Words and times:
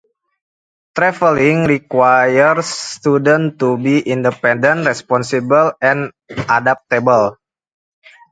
Traveling 0.95 1.65
requires 1.65 2.65
students 2.65 3.59
to 3.59 3.77
be 3.77 3.99
independent, 4.01 4.87
responsible, 4.87 5.73
and 5.79 6.09
adaptable. 6.49 7.37